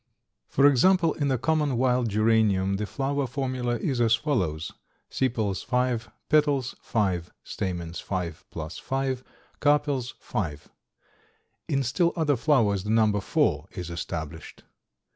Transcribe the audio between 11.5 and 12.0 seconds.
In